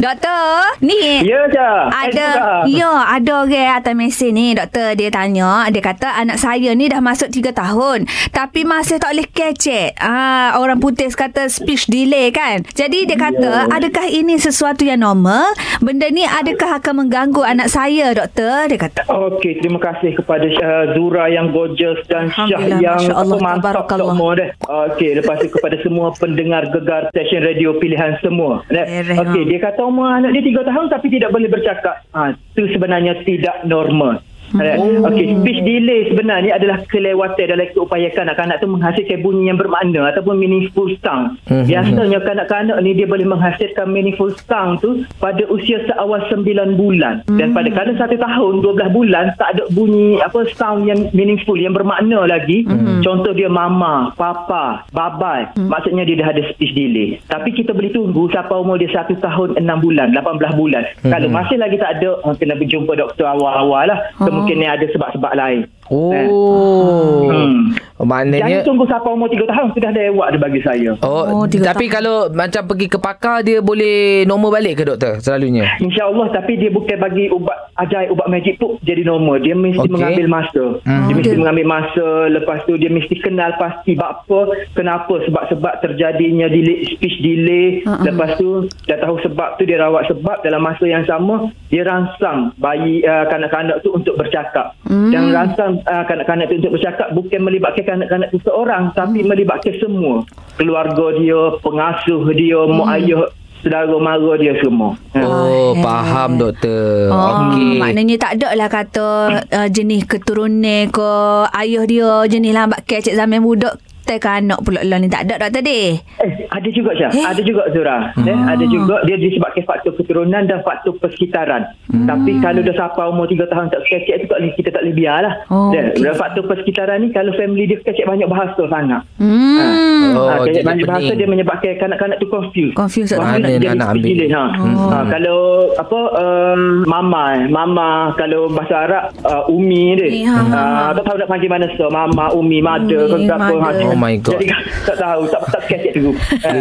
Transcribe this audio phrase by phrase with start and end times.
[0.00, 1.92] Doktor, ni Ya, Cak.
[1.92, 2.28] ada
[2.64, 6.88] Eh, ya ada orang atas mesin ni doktor dia tanya dia kata anak saya ni
[6.88, 7.98] dah masuk 3 tahun
[8.30, 13.42] tapi masih tak boleh kecek ah orang putih kata speech delay kan jadi dia kata
[13.42, 13.66] Ya.
[13.68, 19.00] adakah ini sesuatu yang normal benda ni adakah akan mengganggu anak saya doktor dia kata
[19.06, 24.14] Okey, terima kasih kepada uh, Zura yang gorgeous dan Syah yang Allah, mantap tabarakallah.
[24.14, 24.48] semua deh.
[24.62, 28.62] Okey, lepas tu kepada semua pendengar gegar stesen radio pilihan semua.
[28.64, 32.06] Okey, dia kata umur anak dia 3 tahun tapi tidak boleh bercakap.
[32.14, 34.22] Ha, itu sebenarnya tidak normal.
[34.54, 35.06] Hmm.
[35.06, 40.36] Okey, speech delay sebenarnya adalah kelewatan dalam keupayakan kanak-kanak tu menghasilkan bunyi yang bermakna ataupun
[40.36, 41.40] meaningful sound.
[41.48, 41.66] Mhm.
[41.66, 47.24] Biasanya kanak-kanak ni dia boleh menghasilkan meaningful sound tu pada usia seawal 9 bulan.
[47.26, 51.72] Dan pada kadar 1 tahun 12 bulan tak ada bunyi apa sound yang meaningful yang
[51.72, 52.66] bermakna lagi.
[53.00, 55.48] Contoh dia mama, papa, babai.
[55.56, 57.16] Maksudnya dia dah ada speech delay.
[57.26, 60.82] Tapi kita boleh tunggu sampai umur dia 1 tahun 6 bulan, 18 bulan.
[61.02, 63.98] Kalau masih lagi tak ada, oh, kena berjumpa doktor awal-awal lah.
[64.40, 65.60] Kemungkinan ada sebab-sebab lain.
[65.92, 67.28] Oh.
[67.28, 67.76] Hmm.
[68.00, 70.90] Maknanya Jangan tunggu sampai umur 3 tahun sudah ada ewak dia bagi saya.
[71.00, 71.94] Oh, Oh, tapi tahun.
[71.94, 75.68] kalau macam pergi ke pakar dia boleh normal balik ke doktor selalunya?
[75.78, 79.38] InsyaAllah tapi dia bukan bagi ubat ajaib ubat magic tu jadi normal.
[79.38, 79.90] Dia mesti Okey.
[79.90, 80.64] mengambil masa.
[80.80, 81.02] Hmm.
[81.02, 84.40] Dia Oh, mesti dia- mengambil masa lepas tu dia mesti kenal pasti apa
[84.72, 87.66] kenapa sebab-sebab terjadinya delay speech delay.
[87.82, 88.00] Uh-uh.
[88.02, 88.48] Lepas tu
[88.86, 91.36] dah tahu sebab tu dia rawat sebab dalam masa yang sama
[91.68, 94.72] dia rangsang bayi uh, kanak-kanak tu untuk bercakap.
[94.82, 95.12] Hmm.
[95.12, 100.22] Dan rangsang uh, kanak-kanak tu untuk bercakap bukan melibatkan kanak-kanak tu seorang tapi melibatkan semua.
[100.54, 103.26] Keluarga dia, pengasuh dia, mak ayah
[103.60, 104.96] saudara mara dia semua.
[105.18, 105.82] Oh, eh.
[105.84, 107.12] faham doktor.
[107.12, 107.76] Oh, Okey.
[107.76, 109.08] maknanya tak ada lah kata
[109.44, 111.10] uh, jenis keturunan ke
[111.58, 113.76] ayah dia jenis lambat kecek zaman budak
[114.10, 115.94] tekan anak pula lah ni tak ada doktor deh.
[115.94, 117.10] Eh, ada juga Syah.
[117.14, 117.22] Eh?
[117.22, 118.10] Ada juga Zura.
[118.18, 121.62] Eh, ada juga dia disebabkan faktor keturunan dan faktor persekitaran.
[121.86, 124.96] Tapi kalau dah sampai umur 3 tahun tak kecek tu tak boleh, kita tak boleh
[124.98, 125.34] biarlah.
[125.46, 126.02] Oh, Dan okey.
[126.02, 129.02] dan faktor persekitaran ni kalau family dia kecek banyak bahasa sangat.
[129.22, 130.16] Hmm.
[130.16, 132.74] Oh, ha, kecek banyak bahasa dia menyebabkan kanak-kanak tu confused.
[132.74, 133.14] Confused.
[133.14, 134.16] Mana nak jadi nak ambil?
[134.26, 134.44] ha.
[134.58, 134.88] Oh.
[134.90, 134.98] ha.
[135.06, 135.38] Kalau
[135.76, 140.08] apa um, mama eh, mama kalau bahasa Arab uh, umi dia.
[140.08, 140.60] Eh, ha, ha.
[140.90, 143.54] Uh, tak tahu nak panggil mana so mama umi mother Umi, ke apa.
[143.54, 143.86] mother.
[143.86, 144.40] Oh my God.
[144.40, 144.48] Jadi
[144.88, 145.62] tak tahu tak tak
[145.92, 146.16] tu.
[146.48, 146.52] Ha.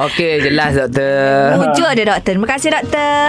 [0.08, 1.60] Okey, jelas doktor.
[1.60, 2.32] Hujur dia doktor.
[2.32, 3.28] Terima kasih doktor.